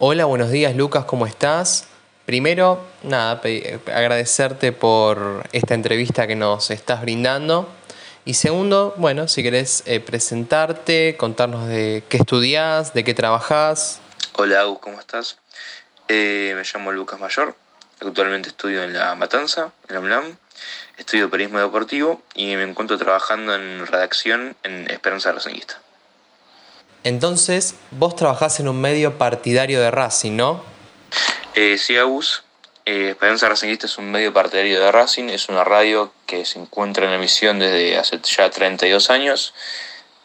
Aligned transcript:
Hola, 0.00 0.26
buenos 0.26 0.52
días 0.52 0.76
Lucas, 0.76 1.06
¿cómo 1.06 1.26
estás? 1.26 1.88
Primero, 2.24 2.86
nada, 3.02 3.40
agradecerte 3.92 4.70
por 4.70 5.42
esta 5.50 5.74
entrevista 5.74 6.28
que 6.28 6.36
nos 6.36 6.70
estás 6.70 7.02
brindando. 7.02 7.68
Y 8.24 8.34
segundo, 8.34 8.94
bueno, 8.96 9.26
si 9.26 9.42
querés 9.42 9.82
eh, 9.86 9.98
presentarte, 9.98 11.16
contarnos 11.16 11.66
de 11.66 12.04
qué 12.08 12.18
estudias, 12.18 12.94
de 12.94 13.02
qué 13.02 13.12
trabajás. 13.12 13.98
Hola, 14.34 14.60
Agus, 14.60 14.78
¿cómo 14.78 15.00
estás? 15.00 15.38
Eh, 16.06 16.52
me 16.54 16.62
llamo 16.62 16.92
Lucas 16.92 17.18
Mayor, 17.18 17.56
actualmente 18.00 18.50
estudio 18.50 18.84
en 18.84 18.92
La 18.92 19.16
Matanza, 19.16 19.72
en 19.88 19.94
la 19.96 20.00
UNAM. 20.00 20.36
Estudio 20.96 21.28
periodismo 21.28 21.58
deportivo 21.58 22.22
y 22.36 22.54
me 22.54 22.62
encuentro 22.62 22.98
trabajando 22.98 23.52
en 23.52 23.84
redacción 23.84 24.54
en 24.62 24.88
Esperanza 24.92 25.32
Racingista. 25.32 25.80
Entonces, 27.04 27.76
vos 27.90 28.16
trabajás 28.16 28.60
en 28.60 28.68
un 28.68 28.80
medio 28.80 29.18
partidario 29.18 29.80
de 29.80 29.90
Racing, 29.90 30.36
¿no? 30.36 30.62
Eh, 31.54 31.78
sí, 31.78 31.96
Agus. 31.96 32.44
Eh, 32.84 33.10
Esperanza 33.10 33.48
Racingista 33.48 33.86
es 33.86 33.98
un 33.98 34.10
medio 34.10 34.32
partidario 34.32 34.80
de 34.80 34.90
Racing, 34.90 35.28
es 35.28 35.48
una 35.48 35.62
radio 35.62 36.12
que 36.26 36.44
se 36.44 36.58
encuentra 36.58 37.06
en 37.06 37.12
emisión 37.12 37.58
desde 37.58 37.98
hace 37.98 38.18
ya 38.22 38.50
32 38.50 39.10
años. 39.10 39.54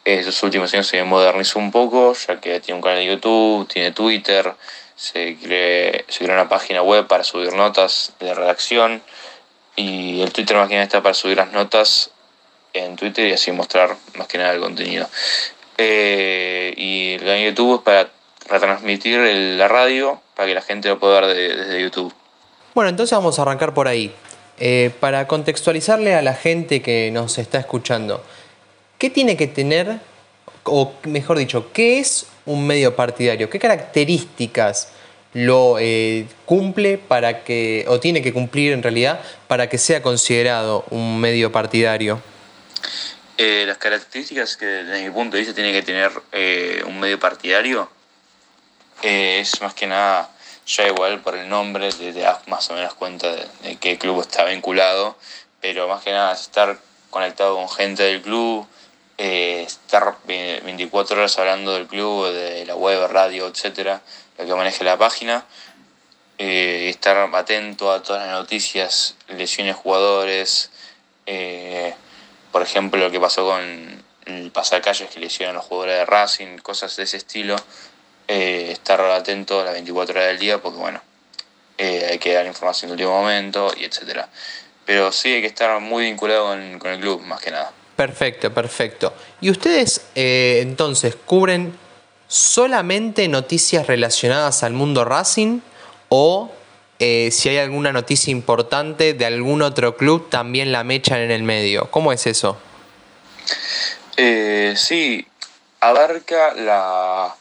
Estos 0.04 0.42
últimos 0.42 0.72
años 0.74 0.86
se 0.86 1.02
modernizó 1.04 1.58
un 1.58 1.70
poco, 1.70 2.14
ya 2.14 2.40
que 2.40 2.60
tiene 2.60 2.76
un 2.76 2.82
canal 2.82 2.98
de 2.98 3.06
YouTube, 3.06 3.68
tiene 3.68 3.92
Twitter, 3.92 4.54
se, 4.96 5.36
se 5.38 6.24
creó 6.24 6.34
una 6.34 6.48
página 6.48 6.82
web 6.82 7.06
para 7.06 7.24
subir 7.24 7.52
notas 7.52 8.12
de 8.20 8.32
redacción 8.34 9.02
y 9.76 10.22
el 10.22 10.32
Twitter 10.32 10.56
más 10.56 10.68
que 10.68 10.74
nada 10.74 10.84
está 10.84 11.02
para 11.02 11.14
subir 11.14 11.36
las 11.36 11.52
notas 11.52 12.10
en 12.72 12.96
Twitter 12.96 13.28
y 13.28 13.32
así 13.32 13.52
mostrar 13.52 13.96
más 14.16 14.26
que 14.26 14.38
nada 14.38 14.52
el 14.52 14.60
contenido. 14.60 15.08
Eh, 15.78 16.74
y 16.76 17.12
el 17.14 17.20
canal 17.20 17.36
de 17.36 17.44
YouTube 17.46 17.76
es 17.76 17.82
para 17.82 18.10
retransmitir 18.48 19.18
la 19.20 19.68
radio 19.68 20.20
para 20.34 20.48
que 20.48 20.54
la 20.54 20.62
gente 20.62 20.88
lo 20.88 20.98
pueda 20.98 21.20
ver 21.20 21.56
desde 21.56 21.82
YouTube. 21.82 22.12
Bueno, 22.74 22.90
entonces 22.90 23.16
vamos 23.16 23.38
a 23.38 23.42
arrancar 23.42 23.72
por 23.72 23.88
ahí. 23.88 24.12
Eh, 24.58 24.92
para 25.00 25.26
contextualizarle 25.26 26.14
a 26.14 26.22
la 26.22 26.34
gente 26.34 26.80
que 26.80 27.10
nos 27.10 27.38
está 27.38 27.58
escuchando, 27.58 28.22
¿qué 28.98 29.10
tiene 29.10 29.36
que 29.36 29.48
tener, 29.48 29.98
o 30.64 30.92
mejor 31.04 31.38
dicho, 31.38 31.72
qué 31.72 31.98
es 31.98 32.26
un 32.46 32.66
medio 32.66 32.94
partidario? 32.94 33.50
¿Qué 33.50 33.58
características 33.58 34.90
lo 35.32 35.78
eh, 35.80 36.26
cumple 36.46 36.98
para 36.98 37.42
que, 37.42 37.84
o 37.88 37.98
tiene 37.98 38.22
que 38.22 38.32
cumplir 38.32 38.72
en 38.72 38.82
realidad, 38.82 39.20
para 39.48 39.68
que 39.68 39.78
sea 39.78 40.02
considerado 40.02 40.84
un 40.90 41.18
medio 41.18 41.50
partidario? 41.50 42.20
Eh, 43.36 43.64
las 43.66 43.78
características 43.78 44.56
que 44.56 44.64
desde 44.64 45.02
mi 45.02 45.10
punto 45.10 45.36
de 45.36 45.40
vista 45.40 45.54
tiene 45.54 45.72
que 45.72 45.82
tener 45.82 46.12
eh, 46.30 46.84
un 46.86 47.00
medio 47.00 47.18
partidario 47.18 47.90
eh, 49.02 49.40
es 49.40 49.60
más 49.60 49.74
que 49.74 49.88
nada, 49.88 50.30
ya 50.64 50.86
igual 50.86 51.20
por 51.20 51.34
el 51.34 51.48
nombre, 51.48 51.90
te, 51.90 52.12
das 52.12 52.46
más 52.46 52.70
o 52.70 52.74
menos 52.74 52.94
cuenta 52.94 53.34
de, 53.34 53.76
qué 53.80 53.98
club 53.98 54.20
está 54.20 54.44
vinculado, 54.44 55.16
pero 55.60 55.88
más 55.88 56.04
que 56.04 56.12
nada 56.12 56.32
es 56.32 56.42
estar 56.42 56.78
conectado 57.10 57.56
con 57.56 57.68
gente 57.68 58.04
del 58.04 58.22
club, 58.22 58.68
estar 59.18 60.16
24 60.26 61.16
horas 61.16 61.36
hablando 61.36 61.74
del 61.74 61.88
club, 61.88 62.32
de 62.32 62.64
la 62.66 62.76
web, 62.76 63.04
radio, 63.10 63.48
etcétera, 63.48 64.00
lo 64.38 64.46
que 64.46 64.54
maneje 64.54 64.84
la 64.84 64.96
página. 64.96 65.44
estar 66.38 67.16
atento 67.34 67.90
a 67.90 68.00
todas 68.00 68.26
las 68.26 68.30
noticias, 68.30 69.16
lesiones 69.28 69.74
jugadores, 69.74 70.70
por 72.54 72.62
ejemplo, 72.62 73.00
lo 73.00 73.10
que 73.10 73.18
pasó 73.18 73.44
con 73.44 74.04
el 74.26 74.50
pasacalles 74.52 75.10
que 75.10 75.18
le 75.18 75.26
hicieron 75.26 75.56
los 75.56 75.64
jugadores 75.64 75.98
de 75.98 76.06
Racing, 76.06 76.58
cosas 76.58 76.94
de 76.94 77.02
ese 77.02 77.16
estilo, 77.16 77.56
eh, 78.28 78.68
estar 78.70 79.00
atento 79.00 79.60
a 79.60 79.64
las 79.64 79.72
24 79.72 80.14
horas 80.14 80.28
del 80.28 80.38
día 80.38 80.62
porque, 80.62 80.78
bueno, 80.78 81.02
eh, 81.78 82.06
hay 82.12 82.18
que 82.20 82.32
dar 82.32 82.46
información 82.46 82.90
el 82.90 82.92
último 82.92 83.10
momento 83.10 83.74
y 83.76 83.82
etcétera. 83.82 84.28
Pero 84.86 85.10
sí 85.10 85.32
hay 85.32 85.40
que 85.40 85.48
estar 85.48 85.80
muy 85.80 86.04
vinculado 86.04 86.56
con, 86.78 86.92
el 86.92 87.00
club, 87.00 87.22
más 87.22 87.40
que 87.40 87.50
nada. 87.50 87.72
Perfecto, 87.96 88.54
perfecto. 88.54 89.12
¿Y 89.40 89.50
ustedes 89.50 90.02
eh, 90.14 90.60
entonces 90.62 91.16
cubren 91.26 91.76
solamente 92.28 93.26
noticias 93.26 93.88
relacionadas 93.88 94.62
al 94.62 94.74
mundo 94.74 95.04
Racing 95.04 95.58
o 96.08 96.52
eh, 97.06 97.30
si 97.30 97.50
hay 97.50 97.58
alguna 97.58 97.92
noticia 97.92 98.30
importante 98.30 99.12
de 99.12 99.26
algún 99.26 99.60
otro 99.60 99.94
club, 99.94 100.30
también 100.30 100.72
la 100.72 100.84
mechan 100.84 101.18
en 101.18 101.30
el 101.30 101.42
medio. 101.42 101.90
¿Cómo 101.90 102.14
es 102.14 102.26
eso? 102.26 102.56
Eh, 104.16 104.72
sí, 104.74 105.26
abarca 105.80 106.54
la. 106.54 107.34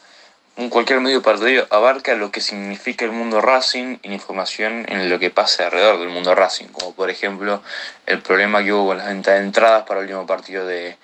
Cualquier 0.69 1.00
medio 1.00 1.22
partidario 1.22 1.66
abarca 1.69 2.13
lo 2.13 2.29
que 2.29 2.41
significa 2.41 3.06
el 3.06 3.12
mundo 3.12 3.40
Racing 3.40 4.00
y 4.03 4.09
la 4.09 4.16
información 4.16 4.85
en 4.90 5.09
lo 5.09 5.18
que 5.18 5.29
pasa 5.29 5.66
alrededor 5.66 5.97
del 6.00 6.09
mundo 6.09 6.35
Racing, 6.35 6.68
como 6.68 6.94
por 6.94 7.09
ejemplo 7.09 7.63
el 8.06 8.22
problema 8.22 8.62
que 8.66 8.73
hubo 8.73 8.88
con 8.88 8.97
las 8.97 9.07
ventas 9.07 9.35
de 9.35 9.46
entradas 9.46 9.84
para 9.84 10.02
el 10.02 10.07
último 10.07 10.28
partido 10.28 10.68
de, 10.68 10.97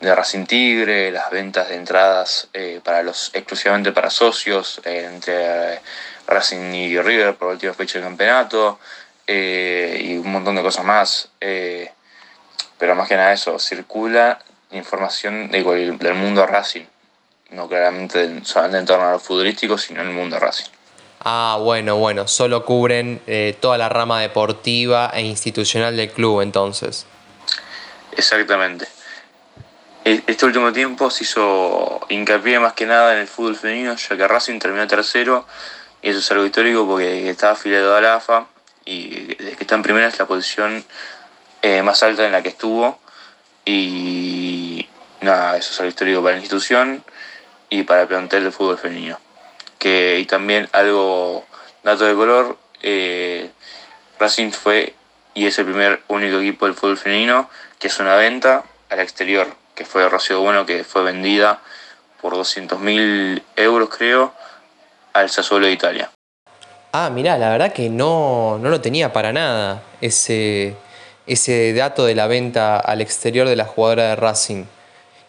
Racing 0.00 0.46
Tigre, 0.46 1.12
las 1.12 1.30
ventas 1.30 1.68
de 1.68 1.76
entradas 1.76 2.48
eh, 2.52 2.80
para 2.82 3.04
los 3.04 3.30
exclusivamente 3.32 3.92
para 3.92 4.10
socios 4.10 4.80
entre 4.84 5.80
Racing 6.26 6.72
y 6.74 7.00
River 7.00 7.34
por 7.34 7.48
la 7.48 7.54
última 7.54 7.74
fecha 7.74 7.98
del 7.98 8.08
campeonato 8.08 8.78
eh, 9.26 10.00
y 10.04 10.16
un 10.16 10.32
montón 10.32 10.56
de 10.56 10.62
cosas 10.62 10.84
más. 10.84 11.28
Eh, 11.40 11.90
pero 12.78 12.94
más 12.94 13.08
que 13.08 13.16
nada 13.16 13.32
eso, 13.32 13.58
circula 13.58 14.38
información 14.72 15.50
del 15.50 16.14
mundo 16.14 16.46
Racing, 16.46 16.84
no 17.50 17.68
claramente 17.68 18.40
solamente 18.44 18.78
en 18.78 18.86
torno 18.86 19.08
a 19.08 19.12
lo 19.12 19.18
futbolístico, 19.20 19.78
sino 19.78 20.00
en 20.00 20.08
el 20.08 20.14
mundo 20.14 20.38
Racing. 20.38 20.70
Ah, 21.20 21.58
bueno, 21.60 21.96
bueno, 21.96 22.26
solo 22.26 22.64
cubren 22.64 23.20
eh, 23.28 23.56
toda 23.60 23.78
la 23.78 23.88
rama 23.88 24.20
deportiva 24.20 25.10
e 25.14 25.22
institucional 25.22 25.96
del 25.96 26.10
club 26.10 26.40
entonces. 26.40 27.06
Exactamente. 28.16 28.88
E-, 30.04 30.22
este 30.26 30.46
último 30.46 30.72
tiempo 30.72 31.10
se 31.10 31.24
hizo 31.24 32.00
hincapié 32.08 32.58
más 32.58 32.72
que 32.72 32.86
nada 32.86 33.14
en 33.14 33.20
el 33.20 33.28
fútbol 33.28 33.54
femenino, 33.54 33.94
ya 33.94 34.16
que 34.16 34.26
Racing 34.26 34.58
terminó 34.58 34.86
tercero 34.88 35.46
y 36.02 36.10
eso 36.10 36.18
es 36.18 36.30
algo 36.32 36.44
histórico 36.44 36.86
porque 36.86 37.30
está 37.30 37.52
afiliado 37.52 37.94
a 37.96 38.00
la 38.00 38.16
AFA 38.16 38.46
y 38.84 39.34
desde 39.36 39.56
que 39.56 39.62
está 39.62 39.76
en 39.76 39.82
primera 39.82 40.08
es 40.08 40.18
la 40.18 40.26
posición 40.26 40.84
eh, 41.62 41.82
más 41.82 42.02
alta 42.02 42.26
en 42.26 42.32
la 42.32 42.42
que 42.42 42.48
estuvo. 42.48 42.98
Y 43.64 44.88
nada, 45.20 45.56
eso 45.56 45.70
es 45.70 45.78
algo 45.78 45.90
histórico 45.90 46.20
para 46.22 46.34
la 46.34 46.40
institución 46.40 47.04
y 47.70 47.84
para 47.84 48.02
el 48.02 48.08
plantel 48.08 48.44
de 48.44 48.50
fútbol 48.50 48.78
femenino. 48.78 49.20
Que, 49.78 50.18
y 50.18 50.26
también 50.26 50.68
algo, 50.72 51.46
dato 51.84 52.04
de 52.04 52.14
color, 52.14 52.58
eh, 52.82 53.50
Racing 54.18 54.50
fue 54.50 54.94
y 55.34 55.46
es 55.46 55.58
el 55.58 55.64
primer 55.64 56.02
único 56.08 56.40
equipo 56.40 56.66
del 56.66 56.74
fútbol 56.74 56.98
femenino 56.98 57.48
que 57.78 57.86
es 57.86 57.98
una 58.00 58.16
venta 58.16 58.64
al 58.90 59.00
exterior, 59.00 59.46
que 59.74 59.84
fue 59.84 60.08
Rocío 60.08 60.40
Bueno, 60.40 60.66
que 60.66 60.84
fue 60.84 61.02
vendida 61.02 61.60
por 62.20 62.34
200.000 62.34 63.42
euros 63.56 63.88
creo 63.88 64.34
al 65.12 65.30
Sassuolo 65.30 65.66
de 65.66 65.72
Italia. 65.72 66.10
Ah, 66.92 67.10
mirá, 67.10 67.38
la 67.38 67.50
verdad 67.50 67.72
que 67.72 67.88
no, 67.88 68.58
no 68.58 68.68
lo 68.68 68.80
tenía 68.80 69.12
para 69.12 69.32
nada 69.32 69.82
ese, 70.00 70.74
ese 71.26 71.72
dato 71.72 72.04
de 72.04 72.14
la 72.14 72.26
venta 72.26 72.78
al 72.78 73.00
exterior 73.00 73.48
de 73.48 73.56
la 73.56 73.64
jugadora 73.64 74.08
de 74.08 74.16
Racing. 74.16 74.64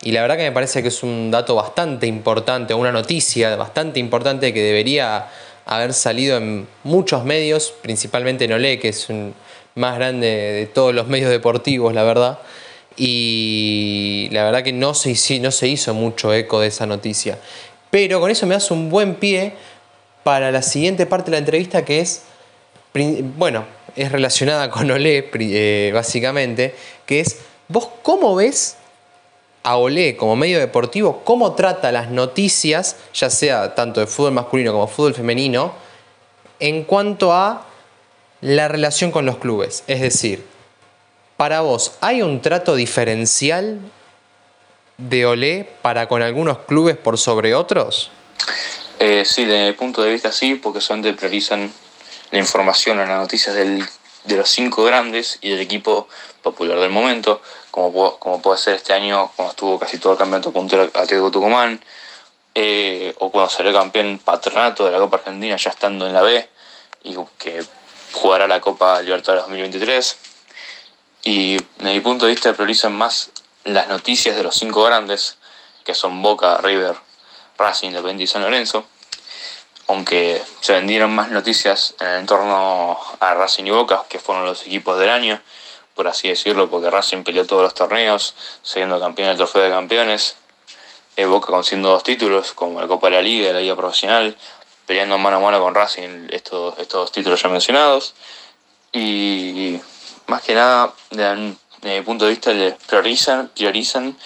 Y 0.01 0.11
la 0.11 0.21
verdad 0.21 0.35
que 0.35 0.43
me 0.43 0.51
parece 0.51 0.81
que 0.81 0.89
es 0.89 1.01
un 1.03 1.31
dato 1.31 1.55
bastante 1.55 2.07
importante, 2.07 2.73
una 2.73 2.91
noticia 2.91 3.55
bastante 3.55 4.01
importante 4.01 4.53
que 4.53 4.61
debería 4.61 5.27
haber 5.65 5.93
salido 5.93 6.37
en 6.37 6.67
muchos 6.83 7.23
medios, 7.23 7.73
principalmente 7.81 8.43
en 8.45 8.51
Olé, 8.51 8.79
que 8.79 8.89
es 8.89 9.07
un 9.07 9.33
más 9.75 9.95
grande 9.95 10.27
de 10.27 10.65
todos 10.67 10.93
los 10.93 11.07
medios 11.07 11.29
deportivos, 11.31 11.93
la 11.93 12.03
verdad. 12.03 12.39
Y 12.97 14.27
la 14.31 14.43
verdad 14.43 14.63
que 14.63 14.73
no 14.73 14.93
se, 14.93 15.39
no 15.39 15.51
se 15.51 15.67
hizo 15.67 15.93
mucho 15.93 16.33
eco 16.33 16.59
de 16.59 16.67
esa 16.67 16.85
noticia. 16.85 17.39
Pero 17.89 18.19
con 18.19 18.29
eso 18.29 18.45
me 18.45 18.55
das 18.55 18.71
un 18.71 18.89
buen 18.89 19.15
pie 19.15 19.53
para 20.23 20.51
la 20.51 20.61
siguiente 20.61 21.05
parte 21.05 21.25
de 21.25 21.31
la 21.31 21.39
entrevista 21.39 21.83
que 21.85 21.99
es, 21.99 22.23
bueno, 23.37 23.65
es 23.95 24.11
relacionada 24.11 24.69
con 24.69 24.89
Olé 24.89 25.29
eh, 25.33 25.91
básicamente, 25.93 26.75
que 27.05 27.19
es, 27.19 27.39
¿vos 27.67 27.89
cómo 28.01 28.35
ves 28.35 28.77
a 29.63 29.77
Olé 29.77 30.17
como 30.17 30.35
medio 30.35 30.59
deportivo, 30.59 31.21
cómo 31.23 31.53
trata 31.53 31.91
las 31.91 32.09
noticias, 32.09 32.97
ya 33.13 33.29
sea 33.29 33.75
tanto 33.75 33.99
de 33.99 34.07
fútbol 34.07 34.33
masculino 34.33 34.71
como 34.73 34.87
fútbol 34.87 35.13
femenino, 35.13 35.73
en 36.59 36.83
cuanto 36.83 37.33
a 37.33 37.65
la 38.41 38.67
relación 38.67 39.11
con 39.11 39.25
los 39.25 39.37
clubes? 39.37 39.83
Es 39.87 40.01
decir, 40.01 40.45
para 41.37 41.61
vos, 41.61 41.97
¿hay 42.01 42.21
un 42.21 42.41
trato 42.41 42.75
diferencial 42.75 43.79
de 44.97 45.25
Olé 45.25 45.69
para 45.81 46.07
con 46.07 46.21
algunos 46.21 46.59
clubes 46.59 46.97
por 46.97 47.17
sobre 47.17 47.55
otros? 47.55 48.11
Eh, 49.05 49.25
sí, 49.25 49.43
desde 49.43 49.67
mi 49.67 49.73
punto 49.73 50.01
de 50.01 50.13
vista 50.13 50.31
sí, 50.31 50.55
porque 50.55 50.79
son 50.79 51.01
de 51.01 51.11
priorizan 51.11 51.69
la 52.31 52.39
información 52.39 52.99
o 52.99 53.05
las 53.05 53.19
noticias 53.19 53.53
del, 53.53 53.85
de 54.23 54.37
los 54.37 54.47
cinco 54.47 54.85
grandes 54.85 55.39
y 55.41 55.49
del 55.49 55.59
equipo 55.59 56.07
popular 56.41 56.79
del 56.79 56.89
momento, 56.89 57.41
como, 57.69 58.17
como 58.17 58.41
puede 58.41 58.57
ser 58.59 58.75
este 58.75 58.93
año, 58.93 59.29
cuando 59.35 59.51
estuvo 59.51 59.77
casi 59.77 59.97
todo 59.97 60.13
el 60.13 60.19
campeonato 60.19 60.53
puntero 60.53 60.83
Atlético 60.83 61.31
Tucumán, 61.31 61.83
eh, 62.55 63.13
o 63.19 63.29
cuando 63.29 63.49
salió 63.49 63.73
campeón 63.73 64.21
patronato 64.23 64.85
de 64.85 64.91
la 64.91 64.99
Copa 64.99 65.17
Argentina 65.17 65.57
ya 65.57 65.71
estando 65.71 66.07
en 66.07 66.13
la 66.13 66.21
B 66.21 66.49
y 67.03 67.17
que 67.37 67.61
jugará 68.13 68.47
la 68.47 68.61
Copa 68.61 69.01
Libertadores 69.01 69.43
2023. 69.43 70.17
Y 71.25 71.57
desde 71.57 71.93
mi 71.93 71.99
punto 71.99 72.25
de 72.25 72.31
vista 72.31 72.53
priorizan 72.53 72.93
más 72.93 73.31
las 73.65 73.89
noticias 73.89 74.37
de 74.37 74.43
los 74.43 74.55
cinco 74.55 74.81
grandes, 74.85 75.35
que 75.83 75.93
son 75.93 76.21
Boca, 76.21 76.57
River, 76.59 76.95
Racing, 77.57 77.89
Independiente 77.89 78.23
y 78.23 78.27
San 78.27 78.43
Lorenzo. 78.43 78.87
Aunque 79.87 80.41
se 80.61 80.73
vendieron 80.73 81.13
más 81.13 81.29
noticias 81.29 81.95
en 81.99 82.07
el 82.07 82.19
entorno 82.21 82.97
a 83.19 83.33
Racing 83.33 83.65
y 83.65 83.71
Boca, 83.71 84.03
que 84.07 84.19
fueron 84.19 84.45
los 84.45 84.65
equipos 84.65 84.97
del 84.97 85.09
año, 85.09 85.41
por 85.93 86.07
así 86.07 86.29
decirlo, 86.29 86.69
porque 86.69 86.89
Racing 86.89 87.23
peleó 87.23 87.45
todos 87.45 87.63
los 87.63 87.73
torneos, 87.73 88.35
siendo 88.63 88.99
campeón 88.99 89.29
del 89.29 89.37
Trofeo 89.37 89.63
de 89.63 89.69
Campeones. 89.69 90.35
Eh, 91.15 91.25
Boca 91.25 91.47
consiguiendo 91.47 91.89
dos 91.89 92.03
títulos, 92.03 92.53
como 92.53 92.81
la 92.81 92.87
Copa 92.87 93.07
de 93.07 93.17
la 93.17 93.21
Liga 93.21 93.49
y 93.49 93.53
la 93.53 93.59
Liga 93.59 93.75
Profesional, 93.75 94.35
peleando 94.87 95.17
mano 95.17 95.37
a 95.37 95.39
mano 95.39 95.59
con 95.59 95.75
Racing 95.75 96.27
estos, 96.31 96.77
estos 96.79 97.11
títulos 97.11 97.41
ya 97.41 97.49
mencionados. 97.49 98.15
Y 98.91 99.79
más 100.27 100.41
que 100.41 100.55
nada, 100.55 100.93
desde 101.11 101.55
mi 101.83 102.01
punto 102.01 102.25
de 102.25 102.31
vista, 102.31 102.51
les 102.53 102.73
priorizan, 102.75 103.49
priorizan 103.49 104.17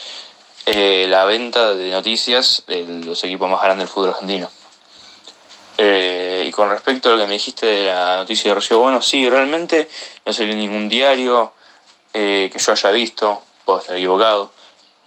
eh, 0.65 1.07
la 1.09 1.25
venta 1.25 1.74
de 1.74 1.92
noticias 1.92 2.63
de 2.68 2.86
los 3.04 3.24
equipos 3.24 3.50
más 3.50 3.62
grandes 3.62 3.88
del 3.88 3.94
fútbol 3.94 4.09
argentino. 4.09 4.50
Eh, 5.77 6.45
y 6.47 6.51
con 6.51 6.69
respecto 6.69 7.09
a 7.09 7.12
lo 7.13 7.19
que 7.19 7.27
me 7.27 7.33
dijiste 7.33 7.65
de 7.65 7.85
la 7.85 8.18
noticia 8.18 8.50
de 8.50 8.56
Rocío 8.56 8.79
Bueno, 8.79 9.01
sí, 9.01 9.29
realmente 9.29 9.88
no 10.25 10.33
salió 10.33 10.56
ningún 10.56 10.89
diario 10.89 11.53
que 12.12 12.51
yo 12.57 12.71
haya 12.71 12.89
visto, 12.89 13.44
puedo 13.63 13.79
estar 13.79 13.95
equivocado 13.95 14.51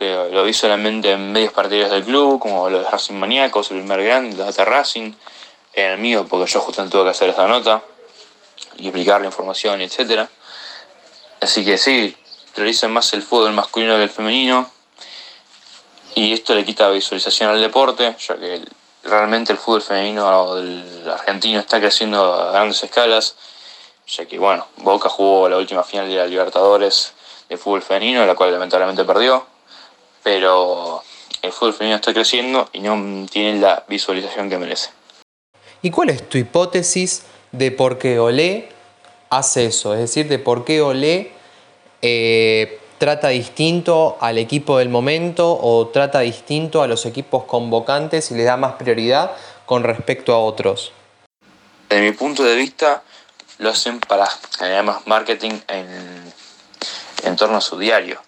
pero 0.00 0.30
lo 0.30 0.44
vi 0.44 0.54
solamente 0.54 1.12
en 1.12 1.30
medios 1.30 1.52
partidarios 1.52 1.90
del 1.90 2.04
club, 2.04 2.40
como 2.40 2.70
los 2.70 2.82
de 2.82 2.90
Racing 2.90 3.16
Maníacos, 3.16 3.70
el 3.70 3.80
primer 3.80 4.02
grande, 4.02 4.34
los 4.34 4.56
de 4.56 4.64
Racing, 4.64 5.12
en 5.74 5.90
el 5.90 5.98
mío, 5.98 6.26
porque 6.26 6.50
yo 6.50 6.58
justamente 6.60 6.92
tuve 6.92 7.04
que 7.04 7.10
hacer 7.10 7.28
esa 7.28 7.46
nota 7.46 7.82
y 8.78 8.86
explicar 8.86 9.20
la 9.20 9.26
información, 9.26 9.82
etc. 9.82 10.26
Así 11.42 11.66
que 11.66 11.76
sí, 11.76 12.16
priorizan 12.54 12.92
más 12.92 13.12
el 13.12 13.22
fútbol 13.22 13.52
masculino 13.52 13.96
que 13.96 14.04
el 14.04 14.08
femenino, 14.08 14.70
y 16.14 16.32
esto 16.32 16.54
le 16.54 16.64
quita 16.64 16.88
visualización 16.88 17.50
al 17.50 17.60
deporte, 17.60 18.16
ya 18.26 18.38
que 18.38 18.62
realmente 19.04 19.52
el 19.52 19.58
fútbol 19.58 19.82
femenino 19.82 20.54
argentino 21.10 21.60
está 21.60 21.80
creciendo 21.80 22.34
a 22.34 22.52
grandes 22.52 22.82
escalas, 22.82 23.36
ya 24.06 24.26
que 24.26 24.38
bueno, 24.38 24.66
Boca 24.78 25.08
jugó 25.08 25.48
la 25.48 25.56
última 25.56 25.82
final 25.82 26.08
de 26.08 26.16
la 26.16 26.26
Libertadores 26.26 27.14
de 27.48 27.56
fútbol 27.56 27.82
femenino, 27.82 28.26
la 28.26 28.34
cual 28.34 28.52
lamentablemente 28.52 29.04
perdió, 29.04 29.46
pero 30.22 31.02
el 31.42 31.52
fútbol 31.52 31.74
femenino 31.74 31.96
está 31.96 32.12
creciendo 32.12 32.68
y 32.72 32.80
no 32.80 33.26
tiene 33.28 33.60
la 33.60 33.84
visualización 33.88 34.48
que 34.48 34.58
merece. 34.58 34.90
¿Y 35.82 35.90
cuál 35.90 36.10
es 36.10 36.28
tu 36.28 36.38
hipótesis 36.38 37.24
de 37.52 37.70
por 37.70 37.98
qué 37.98 38.18
Olé 38.18 38.68
hace 39.30 39.66
eso? 39.66 39.94
Es 39.94 40.00
decir, 40.00 40.28
de 40.28 40.38
por 40.38 40.64
qué 40.64 40.82
Olé 40.82 41.32
eh, 42.02 42.79
trata 43.00 43.28
distinto 43.28 44.18
al 44.20 44.38
equipo 44.38 44.78
del 44.78 44.90
momento 44.90 45.58
o 45.58 45.88
trata 45.88 46.20
distinto 46.20 46.82
a 46.82 46.86
los 46.86 47.06
equipos 47.06 47.44
convocantes 47.44 48.30
y 48.30 48.34
le 48.34 48.44
da 48.44 48.56
más 48.56 48.74
prioridad 48.74 49.32
con 49.66 49.82
respecto 49.82 50.34
a 50.34 50.38
otros. 50.38 50.92
Desde 51.88 52.04
mi 52.04 52.12
punto 52.12 52.44
de 52.44 52.54
vista, 52.54 53.02
lo 53.58 53.70
hacen 53.70 54.00
para 54.00 54.28
generar 54.56 54.84
más 54.84 55.06
marketing 55.06 55.58
en, 55.68 56.32
en 57.24 57.36
torno 57.36 57.56
a 57.56 57.60
su 57.62 57.78
diario 57.78 58.20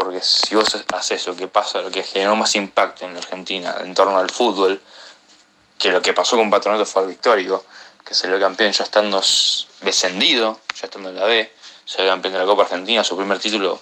porque 0.00 0.20
si 0.22 0.54
vos 0.54 0.74
haces 0.94 1.20
eso, 1.20 1.36
que 1.36 1.46
pasa, 1.46 1.82
lo 1.82 1.90
que 1.90 2.02
generó 2.02 2.34
más 2.34 2.54
impacto 2.54 3.04
en 3.04 3.14
Argentina 3.14 3.76
en 3.84 3.94
torno 3.94 4.16
al 4.16 4.30
fútbol, 4.30 4.80
que 5.78 5.92
lo 5.92 6.00
que 6.00 6.14
pasó 6.14 6.38
con 6.38 6.48
Patronato 6.48 6.86
fue 6.86 7.02
algo 7.02 7.12
histórico, 7.12 7.66
que 8.02 8.14
salió 8.14 8.40
campeón 8.40 8.72
ya 8.72 8.84
estando 8.84 9.22
descendido, 9.82 10.58
ya 10.74 10.86
estando 10.86 11.10
en 11.10 11.16
la 11.16 11.26
B, 11.26 11.52
salió 11.84 12.12
campeón 12.12 12.32
de 12.32 12.40
la 12.40 12.46
Copa 12.46 12.62
Argentina, 12.62 13.04
su 13.04 13.14
primer 13.14 13.38
título 13.38 13.78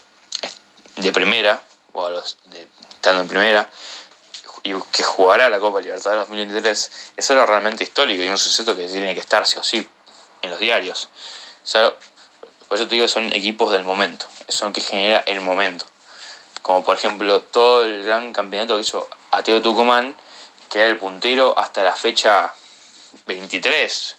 de 1.01 1.13
primera, 1.13 1.63
o 1.93 2.09
estando 2.11 3.23
en 3.23 3.29
primera, 3.29 3.69
y 4.63 4.75
que 4.93 5.03
jugará 5.03 5.49
la 5.49 5.61
Copa 5.61 5.81
Libertadores 5.81 6.29
2023, 6.29 7.13
eso 7.17 7.33
era 7.33 7.47
realmente 7.47 7.85
histórico 7.85 8.23
y 8.23 8.29
un 8.29 8.39
suceso 8.39 8.77
que 8.77 8.87
tiene 8.87 9.15
que 9.15 9.21
estar 9.21 9.47
sí 9.47 9.59
o 9.59 9.63
sí 9.63 9.89
en 10.43 10.51
los 10.51 10.59
diarios. 10.59 11.09
por 12.69 12.77
eso 12.77 12.87
te 12.87 12.95
digo 12.95 13.07
que 13.07 13.13
son 13.13 13.33
equipos 13.33 13.73
del 13.73 13.85
momento, 13.85 14.27
son 14.49 14.73
que 14.73 14.81
genera 14.81 15.21
el 15.27 15.41
momento 15.41 15.87
como 16.69 16.85
por 16.85 16.99
ejemplo 16.99 17.41
todo 17.41 17.83
el 17.83 18.05
gran 18.05 18.31
campeonato 18.35 18.75
que 18.75 18.83
hizo 18.83 19.09
Ateo 19.31 19.63
Tucumán, 19.63 20.15
que 20.69 20.81
era 20.81 20.89
el 20.89 20.99
puntero 20.99 21.59
hasta 21.59 21.83
la 21.83 21.95
fecha 21.95 22.53
23 23.27 24.17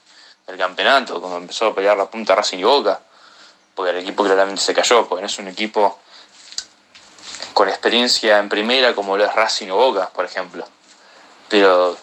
del 0.47 0.57
campeonato, 0.57 1.21
cuando 1.21 1.37
empezó 1.37 1.67
a 1.67 1.75
pelear 1.75 1.95
la 1.95 2.09
punta 2.09 2.33
Racing 2.33 2.57
y 2.57 2.63
Boca, 2.63 3.01
porque 3.75 3.91
el 3.91 3.97
equipo 3.97 4.23
claramente 4.23 4.63
se 4.63 4.73
cayó, 4.73 5.07
porque 5.07 5.21
no 5.21 5.27
es 5.27 5.37
un 5.37 5.47
equipo 5.47 5.99
con 7.59 7.67
experiencia 7.67 8.39
en 8.39 8.47
primera 8.47 8.95
como 8.95 9.17
lo 9.17 9.25
es 9.25 9.35
Racing 9.35 9.67
o 9.67 9.75
Boca, 9.75 10.09
por 10.13 10.23
ejemplo. 10.23 10.65
Pero 11.49 11.97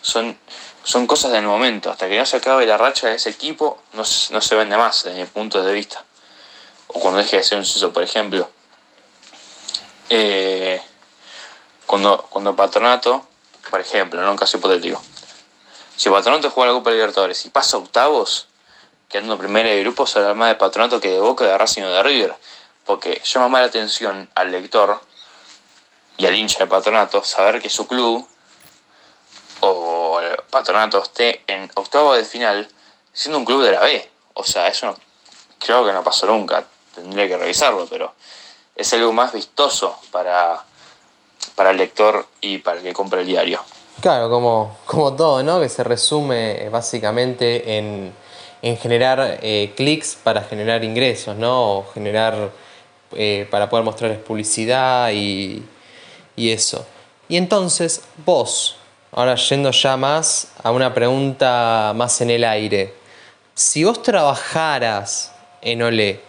son, 0.00 0.38
son 0.82 1.06
cosas 1.06 1.30
del 1.32 1.44
momento, 1.44 1.90
hasta 1.90 2.08
que 2.08 2.16
no 2.16 2.24
se 2.24 2.38
acabe 2.38 2.64
la 2.64 2.78
racha 2.78 3.08
de 3.08 3.16
ese 3.16 3.28
equipo, 3.28 3.82
no, 3.92 3.98
no 4.30 4.40
se 4.40 4.54
vende 4.54 4.78
más, 4.78 5.04
desde 5.04 5.20
mi 5.20 5.26
punto 5.26 5.62
de 5.62 5.74
vista. 5.74 6.02
O 6.86 7.00
cuando 7.00 7.18
deje 7.18 7.36
de 7.36 7.42
ser 7.42 7.58
un 7.58 7.66
suceso, 7.66 7.92
por 7.92 8.02
ejemplo 8.02 8.48
eh, 10.08 10.80
cuando, 11.84 12.26
cuando 12.30 12.56
Patronato, 12.56 13.26
por 13.68 13.80
ejemplo, 13.82 14.22
en 14.22 14.26
un 14.26 14.38
caso 14.38 14.56
hipotético, 14.56 15.02
si 15.98 16.08
Patronato 16.08 16.48
juega 16.48 16.72
la 16.72 16.78
Copa 16.78 16.92
Libertadores 16.92 17.44
y 17.44 17.50
pasa 17.50 17.76
octavos, 17.76 18.46
quedando 19.10 19.36
primera 19.36 19.68
de 19.68 19.80
grupo, 19.80 20.06
se 20.06 20.20
más 20.32 20.48
de 20.48 20.54
Patronato 20.54 20.98
que 20.98 21.10
de 21.10 21.20
Boca, 21.20 21.44
de 21.44 21.58
Racing 21.58 21.82
o 21.82 21.90
de 21.90 22.02
River. 22.02 22.34
Porque 22.84 23.20
llama 23.24 23.48
más 23.48 23.60
la 23.62 23.66
atención 23.68 24.28
al 24.34 24.52
lector 24.52 25.00
y 26.16 26.26
al 26.26 26.34
hincha 26.34 26.58
de 26.60 26.66
Patronato 26.66 27.24
saber 27.24 27.60
que 27.60 27.68
su 27.68 27.86
club 27.86 28.26
o 29.60 30.20
el 30.20 30.36
Patronato 30.50 31.02
esté 31.02 31.42
en 31.46 31.70
octavo 31.74 32.14
de 32.14 32.24
final 32.24 32.68
siendo 33.12 33.38
un 33.38 33.44
club 33.44 33.62
de 33.62 33.72
la 33.72 33.80
B. 33.80 34.10
O 34.34 34.44
sea, 34.44 34.68
eso 34.68 34.86
no, 34.86 34.96
creo 35.58 35.84
que 35.86 35.92
no 35.92 36.04
pasó 36.04 36.26
nunca. 36.26 36.64
Tendría 36.94 37.26
que 37.26 37.36
revisarlo, 37.36 37.86
pero 37.88 38.12
es 38.76 38.92
algo 38.92 39.12
más 39.12 39.32
vistoso 39.32 39.98
para, 40.10 40.62
para 41.54 41.70
el 41.70 41.76
lector 41.76 42.26
y 42.40 42.58
para 42.58 42.78
el 42.78 42.82
que 42.84 42.92
compra 42.92 43.20
el 43.20 43.26
diario. 43.26 43.60
Claro, 44.00 44.28
como, 44.28 44.76
como 44.84 45.14
todo, 45.14 45.42
¿no? 45.42 45.60
Que 45.60 45.68
se 45.68 45.84
resume 45.84 46.68
básicamente 46.68 47.78
en, 47.78 48.12
generar 48.78 49.38
eh, 49.42 49.72
clics 49.76 50.16
para 50.22 50.42
generar 50.42 50.84
ingresos, 50.84 51.36
¿no? 51.36 51.78
O 51.78 51.86
generar 51.92 52.50
eh, 53.16 53.46
para 53.50 53.68
poder 53.68 53.84
mostrarles 53.84 54.18
publicidad 54.18 55.10
y, 55.12 55.62
y 56.36 56.50
eso. 56.50 56.86
Y 57.28 57.36
entonces, 57.36 58.02
vos, 58.24 58.76
ahora 59.12 59.36
yendo 59.36 59.70
ya 59.70 59.96
más 59.96 60.48
a 60.62 60.70
una 60.70 60.92
pregunta 60.92 61.92
más 61.94 62.20
en 62.20 62.30
el 62.30 62.44
aire. 62.44 62.94
Si 63.54 63.84
vos 63.84 64.02
trabajaras 64.02 65.32
en 65.62 65.82
Olé, 65.82 66.20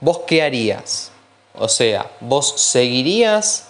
¿vos 0.00 0.20
qué 0.26 0.42
harías? 0.42 1.10
O 1.54 1.68
sea, 1.68 2.10
vos 2.20 2.54
seguirías 2.60 3.68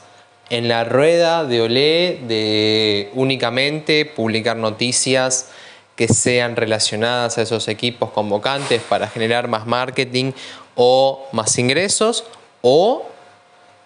en 0.50 0.68
la 0.68 0.84
rueda 0.84 1.44
de 1.44 1.62
Olé 1.62 2.20
de 2.26 3.10
únicamente 3.14 4.04
publicar 4.04 4.56
noticias 4.56 5.48
que 5.96 6.08
sean 6.08 6.56
relacionadas 6.56 7.38
a 7.38 7.42
esos 7.42 7.68
equipos 7.68 8.10
convocantes 8.10 8.82
para 8.82 9.08
generar 9.08 9.48
más 9.48 9.66
marketing 9.66 10.32
o 10.74 11.28
más 11.32 11.58
ingresos 11.58 12.24
o 12.62 13.06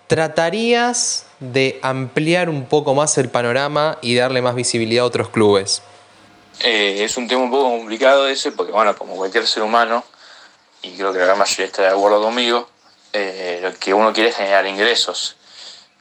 tratarías 0.07 1.27
de 1.41 1.79
ampliar 1.83 2.49
un 2.49 2.67
poco 2.67 2.95
más 2.95 3.19
el 3.19 3.29
panorama 3.29 3.99
y 4.01 4.15
darle 4.15 4.43
más 4.43 4.55
visibilidad 4.55 5.05
a 5.05 5.07
otros 5.09 5.29
clubes? 5.29 5.83
Eh, 6.61 7.05
es 7.05 7.17
un 7.17 7.29
tema 7.29 7.43
un 7.43 7.51
poco 7.51 7.71
complicado 7.71 8.29
ese 8.29 8.53
porque, 8.53 8.73
bueno, 8.73 8.97
como 8.97 9.17
cualquier 9.17 9.47
ser 9.47 9.63
humano, 9.63 10.05
y 10.83 10.93
creo 10.97 11.13
que 11.13 11.19
la 11.19 11.27
gran 11.27 11.39
mayoría 11.39 11.67
está 11.67 11.83
de 11.83 11.89
acuerdo 11.89 12.23
conmigo, 12.23 12.69
eh, 13.13 13.61
lo 13.63 13.75
que 13.75 13.93
uno 13.93 14.13
quiere 14.13 14.31
es 14.31 14.37
generar 14.37 14.67
ingresos, 14.67 15.37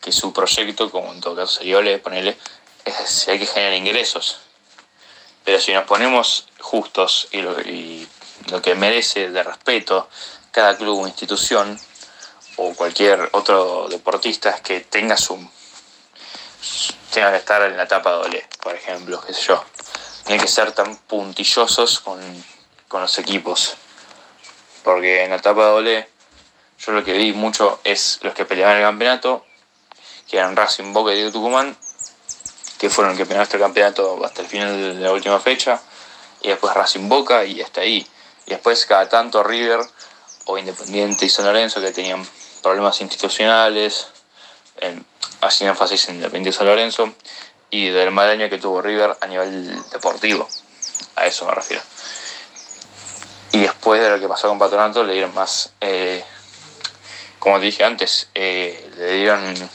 que 0.01 0.11
su 0.11 0.31
proyecto, 0.31 0.91
como 0.91 1.11
en 1.11 1.19
todo 1.19 1.35
caso 1.35 1.57
sería 1.57 1.81
le 1.81 1.97
ponerle, 1.99 2.37
es 2.85 2.93
si 3.09 3.31
hay 3.31 3.39
que 3.39 3.47
generar 3.47 3.73
ingresos. 3.73 4.39
Pero 5.43 5.59
si 5.59 5.73
nos 5.73 5.85
ponemos 5.85 6.47
justos 6.59 7.27
y 7.31 7.41
lo, 7.41 7.55
que 8.61 8.75
merece 8.75 9.29
de 9.29 9.43
respeto 9.43 10.09
cada 10.55 10.77
club 10.77 11.01
o 11.01 11.07
institución, 11.07 11.77
o 12.55 12.73
cualquier 12.75 13.27
otro 13.33 13.89
deportista 13.89 14.51
es 14.51 14.61
que 14.61 14.79
tenga 14.79 15.17
su 15.17 15.35
tenga 17.11 17.31
que 17.31 17.37
estar 17.37 17.61
en 17.63 17.75
la 17.75 17.83
etapa 17.83 18.11
doble, 18.11 18.47
por 18.63 18.73
ejemplo, 18.73 19.21
qué 19.21 19.33
sé 19.33 19.41
yo. 19.41 19.63
Tiene 20.23 20.41
que 20.41 20.47
ser 20.47 20.71
tan 20.71 20.95
puntillosos 20.95 21.99
con, 21.99 22.19
con 22.87 23.01
los 23.01 23.19
equipos. 23.19 23.75
Porque 24.83 25.23
en 25.25 25.31
la 25.31 25.35
etapa 25.35 25.65
doble 25.65 26.07
yo 26.79 26.93
lo 26.93 27.03
que 27.03 27.13
vi 27.13 27.33
mucho 27.33 27.81
es 27.83 28.19
los 28.21 28.33
que 28.33 28.45
peleaban 28.45 28.77
el 28.77 28.83
campeonato, 28.83 29.45
que 30.29 30.37
eran 30.37 30.55
Racing, 30.55 30.93
Boca 30.93 31.13
y 31.13 31.29
Tucumán, 31.31 31.75
que 32.79 32.89
fueron 32.89 33.11
el 33.11 33.17
que 33.17 33.25
pelearon 33.25 33.43
hasta 33.43 33.57
el 33.57 33.63
campeonato 33.63 34.25
hasta 34.25 34.41
el 34.41 34.47
final 34.47 34.95
de 34.95 35.01
la 35.01 35.11
última 35.11 35.39
fecha, 35.41 35.81
y 36.41 36.47
después 36.47 36.73
Racing 36.73 37.09
Boca 37.09 37.43
y 37.43 37.61
hasta 37.61 37.81
ahí. 37.81 38.07
Y 38.45 38.51
después 38.51 38.85
cada 38.85 39.09
tanto 39.09 39.43
River 39.43 39.81
o 40.45 40.57
Independiente 40.57 41.25
y 41.25 41.29
San 41.29 41.45
Lorenzo 41.45 41.81
que 41.81 41.91
tenían 41.91 42.25
problemas 42.61 43.01
institucionales, 43.01 44.07
en, 44.77 45.05
énfasis 45.59 46.09
en 46.09 46.15
Independiente 46.15 46.49
y 46.49 46.53
San 46.53 46.67
Lorenzo, 46.67 47.13
y 47.69 47.89
del 47.89 48.11
mal 48.11 48.29
año 48.29 48.49
que 48.49 48.57
tuvo 48.57 48.81
River 48.81 49.17
a 49.19 49.27
nivel 49.27 49.75
deportivo. 49.91 50.47
A 51.15 51.25
eso 51.25 51.45
me 51.45 51.53
refiero. 51.53 51.83
Y 53.51 53.59
después 53.59 54.01
de 54.01 54.09
lo 54.09 54.19
que 54.19 54.27
pasó 54.27 54.47
con 54.49 54.59
Patronato 54.59 55.03
le 55.03 55.13
dieron 55.13 55.33
más, 55.33 55.71
eh, 55.81 56.23
como 57.39 57.59
te 57.59 57.65
dije 57.65 57.83
antes, 57.83 58.29
eh, 58.35 58.91
le 58.97 59.13
dieron 59.13 59.69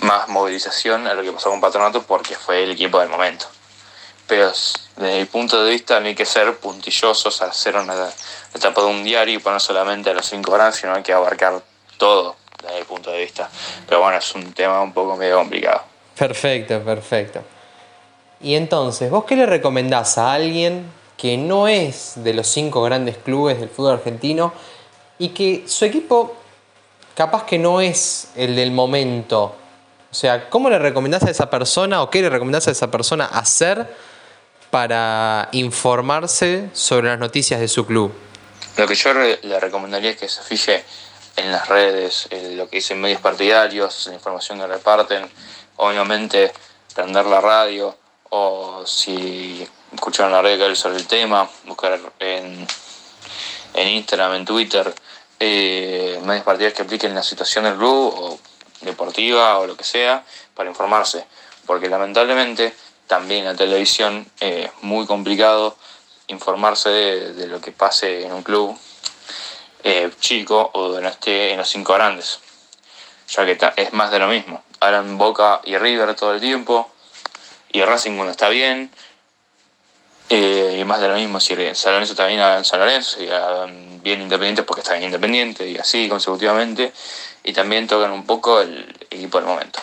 más 0.00 0.28
movilización 0.28 1.06
a 1.06 1.14
lo 1.14 1.22
que 1.22 1.32
pasó 1.32 1.50
con 1.50 1.60
Patronato 1.60 2.02
porque 2.02 2.36
fue 2.36 2.64
el 2.64 2.70
equipo 2.70 3.00
del 3.00 3.08
momento. 3.08 3.46
Pero 4.26 4.52
desde 4.96 5.18
mi 5.18 5.24
punto 5.26 5.62
de 5.62 5.70
vista 5.70 6.00
no 6.00 6.06
hay 6.06 6.14
que 6.14 6.24
ser 6.24 6.56
puntillosos 6.56 7.42
hacer 7.42 7.76
una 7.76 8.08
etapa 8.54 8.80
de 8.80 8.86
un 8.86 9.04
diario 9.04 9.34
y 9.34 9.38
poner 9.38 9.60
solamente 9.60 10.10
a 10.10 10.14
los 10.14 10.26
cinco 10.26 10.52
grandes, 10.52 10.76
sino 10.76 10.94
hay 10.94 11.02
que 11.02 11.12
abarcar 11.12 11.60
todo 11.98 12.36
desde 12.62 12.78
mi 12.78 12.84
punto 12.84 13.10
de 13.10 13.18
vista. 13.20 13.48
Pero 13.86 14.00
bueno, 14.00 14.16
es 14.16 14.34
un 14.34 14.52
tema 14.52 14.80
un 14.80 14.92
poco 14.92 15.16
medio 15.16 15.36
complicado. 15.36 15.82
Perfecto, 16.16 16.80
perfecto. 16.80 17.42
Y 18.40 18.54
entonces, 18.54 19.10
¿vos 19.10 19.24
qué 19.24 19.36
le 19.36 19.46
recomendás 19.46 20.16
a 20.18 20.32
alguien 20.32 20.90
que 21.16 21.36
no 21.36 21.68
es 21.68 22.14
de 22.16 22.34
los 22.34 22.46
cinco 22.46 22.82
grandes 22.82 23.18
clubes 23.18 23.60
del 23.60 23.68
fútbol 23.68 23.94
argentino 23.94 24.52
y 25.18 25.30
que 25.30 25.64
su 25.66 25.84
equipo 25.84 26.36
capaz 27.14 27.44
que 27.44 27.58
no 27.58 27.82
es 27.82 28.28
el 28.34 28.56
del 28.56 28.72
momento? 28.72 29.54
O 30.10 30.14
sea, 30.14 30.48
¿cómo 30.48 30.70
le 30.70 30.78
recomendás 30.78 31.24
a 31.24 31.30
esa 31.30 31.50
persona 31.50 32.02
o 32.02 32.08
qué 32.08 32.22
le 32.22 32.30
recomendás 32.30 32.68
a 32.68 32.70
esa 32.70 32.90
persona 32.90 33.26
hacer 33.26 33.94
para 34.76 35.48
informarse 35.52 36.68
sobre 36.74 37.08
las 37.08 37.18
noticias 37.18 37.58
de 37.58 37.66
su 37.66 37.86
club? 37.86 38.12
Lo 38.76 38.86
que 38.86 38.94
yo 38.94 39.14
le 39.14 39.58
recomendaría 39.58 40.10
es 40.10 40.18
que 40.18 40.28
se 40.28 40.42
fije 40.42 40.84
en 41.34 41.50
las 41.50 41.66
redes, 41.66 42.28
en 42.28 42.58
lo 42.58 42.68
que 42.68 42.76
dicen 42.76 43.00
medios 43.00 43.22
partidarios, 43.22 44.06
la 44.08 44.12
información 44.12 44.58
que 44.58 44.66
reparten, 44.66 45.30
obviamente 45.76 46.52
prender 46.94 47.24
la 47.24 47.40
radio 47.40 47.96
o 48.28 48.82
si 48.84 49.66
escucharon 49.94 50.32
la 50.32 50.42
radio 50.42 50.76
sobre 50.76 50.98
el 50.98 51.06
tema, 51.06 51.48
buscar 51.64 51.98
en, 52.18 52.66
en 53.72 53.88
Instagram, 53.88 54.34
en 54.34 54.44
Twitter, 54.44 54.94
eh, 55.40 56.20
medios 56.22 56.44
partidarios 56.44 56.76
que 56.76 56.82
apliquen 56.82 57.14
la 57.14 57.22
situación 57.22 57.64
del 57.64 57.76
club 57.76 58.12
o 58.14 58.38
deportiva 58.82 59.58
o 59.58 59.66
lo 59.66 59.74
que 59.74 59.84
sea 59.84 60.22
para 60.54 60.68
informarse, 60.68 61.24
porque 61.64 61.88
lamentablemente 61.88 62.74
también 63.06 63.40
en 63.40 63.46
la 63.46 63.56
televisión 63.56 64.26
es 64.40 64.70
muy 64.82 65.06
complicado 65.06 65.76
informarse 66.28 66.90
de, 66.90 67.46
lo 67.46 67.60
que 67.60 67.72
pase 67.72 68.24
en 68.24 68.32
un 68.32 68.42
club 68.42 68.76
eh, 69.84 70.10
chico 70.20 70.70
o 70.74 70.92
de 70.92 71.02
no 71.02 71.08
esté 71.08 71.52
en 71.52 71.58
los 71.58 71.68
cinco 71.68 71.94
grandes, 71.94 72.40
ya 73.28 73.44
que 73.46 73.58
es 73.76 73.92
más 73.92 74.10
de 74.10 74.18
lo 74.18 74.26
mismo. 74.28 74.62
Harán 74.80 75.18
Boca 75.18 75.60
y 75.64 75.76
River 75.76 76.14
todo 76.14 76.34
el 76.34 76.40
tiempo 76.40 76.90
y 77.72 77.82
Racing 77.82 78.16
cuando 78.16 78.32
está 78.32 78.48
bien. 78.48 78.90
Eh, 80.28 80.78
y 80.80 80.84
más 80.84 81.00
de 81.00 81.08
lo 81.08 81.14
mismo, 81.14 81.38
si 81.38 81.54
San 81.74 81.92
Lorenzo 81.92 82.16
también 82.16 82.40
hagan 82.40 82.64
San 82.64 82.80
Lorenzo 82.80 83.22
y 83.22 83.28
bien 84.00 84.20
independientes 84.22 84.64
porque 84.64 84.80
está 84.80 84.94
bien 84.94 85.04
independiente 85.04 85.68
y 85.68 85.78
así 85.78 86.08
consecutivamente. 86.08 86.92
Y 87.44 87.52
también 87.52 87.86
tocan 87.86 88.10
un 88.10 88.26
poco 88.26 88.60
el 88.60 88.92
equipo 89.08 89.38
del 89.38 89.46
momento. 89.46 89.80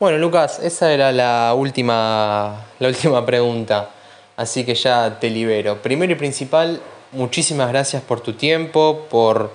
Bueno, 0.00 0.18
Lucas, 0.18 0.58
esa 0.58 0.92
era 0.92 1.12
la 1.12 1.54
última, 1.54 2.66
la 2.80 2.88
última 2.88 3.24
pregunta, 3.24 3.90
así 4.36 4.64
que 4.64 4.74
ya 4.74 5.20
te 5.20 5.30
libero. 5.30 5.80
Primero 5.80 6.12
y 6.12 6.16
principal, 6.16 6.80
muchísimas 7.12 7.68
gracias 7.68 8.02
por 8.02 8.20
tu 8.20 8.32
tiempo, 8.32 9.06
por 9.08 9.52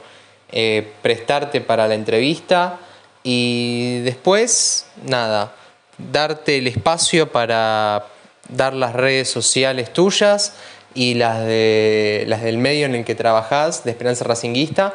eh, 0.50 0.94
prestarte 1.02 1.60
para 1.60 1.90
la 1.90 1.96
entrevista 1.96 2.80
y 3.22 4.00
después, 4.00 4.86
nada, 5.04 5.52
darte 5.98 6.58
el 6.58 6.68
espacio 6.68 7.30
para 7.30 8.06
dar 8.48 8.74
las 8.74 8.94
redes 8.94 9.30
sociales 9.30 9.92
tuyas 9.92 10.54
y 10.94 11.16
las, 11.16 11.46
de, 11.46 12.24
las 12.28 12.42
del 12.44 12.60
medio 12.60 12.86
en 12.86 12.96
el 12.96 13.04
que 13.04 13.14
trabajás, 13.14 13.84
de 13.84 13.92
Esperanza 13.92 14.24
Racinguista, 14.24 14.94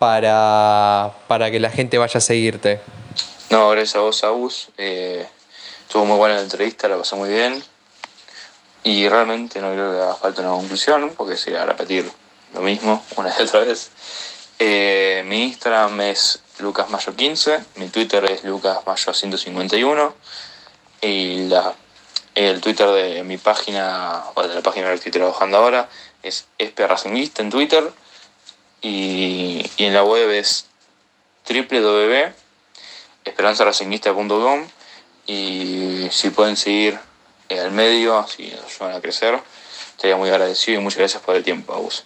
para, 0.00 1.12
para 1.28 1.52
que 1.52 1.60
la 1.60 1.70
gente 1.70 1.96
vaya 1.96 2.18
a 2.18 2.20
seguirte. 2.20 2.80
No, 3.50 3.70
gracias 3.70 3.96
a 3.96 4.00
vos, 4.00 4.24
Agus. 4.24 4.68
Eh, 4.78 5.28
estuvo 5.82 6.04
muy 6.06 6.16
buena 6.16 6.36
la 6.36 6.40
entrevista, 6.40 6.88
la 6.88 6.96
pasé 6.96 7.14
muy 7.14 7.28
bien. 7.28 7.62
Y 8.82 9.08
realmente 9.08 9.60
no 9.60 9.72
creo 9.72 9.92
que 9.92 9.98
haga 9.98 10.14
falta 10.14 10.42
una 10.42 10.50
conclusión, 10.52 11.12
porque 11.16 11.36
sería 11.36 11.64
repetir 11.64 12.10
lo 12.54 12.60
mismo 12.60 13.04
una 13.16 13.34
y 13.38 13.42
otra 13.42 13.60
vez. 13.60 13.90
Eh, 14.58 15.22
mi 15.26 15.44
Instagram 15.44 16.00
es 16.00 16.40
lucasmayo15, 16.58 17.64
mi 17.76 17.88
Twitter 17.88 18.24
es 18.30 18.44
lucasmayo151 18.44 20.12
y 21.02 21.48
la, 21.48 21.74
el 22.34 22.60
Twitter 22.60 22.88
de 22.88 23.24
mi 23.24 23.36
página, 23.36 24.24
o 24.34 24.42
de 24.42 24.54
la 24.54 24.62
página 24.62 24.86
en 24.86 24.90
la 24.90 25.00
que 25.00 25.08
estoy 25.08 25.12
trabajando 25.12 25.58
ahora, 25.58 25.88
es 26.22 26.46
esperracingista 26.58 27.42
en 27.42 27.50
Twitter 27.50 27.92
y, 28.80 29.70
y 29.76 29.84
en 29.84 29.92
la 29.92 30.04
web 30.04 30.30
es 30.30 30.66
www 31.48 32.43
esperanzaracinguista.com 33.24 34.66
y 35.26 36.08
si 36.10 36.30
pueden 36.30 36.56
seguir 36.56 36.98
al 37.50 37.70
medio, 37.72 38.26
si 38.26 38.50
nos 38.50 38.80
ayudan 38.80 38.96
a 38.96 39.00
crecer, 39.00 39.40
estaría 39.90 40.16
muy 40.16 40.28
agradecido 40.28 40.80
y 40.80 40.82
muchas 40.82 40.98
gracias 40.98 41.22
por 41.22 41.34
el 41.34 41.44
tiempo, 41.44 41.72
Agus. 41.74 42.04